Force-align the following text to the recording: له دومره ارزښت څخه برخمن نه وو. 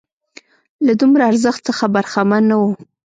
له 0.85 0.93
دومره 1.01 1.23
ارزښت 1.31 1.61
څخه 1.69 1.85
برخمن 1.95 2.43
نه 2.51 2.55
وو. 2.61 2.71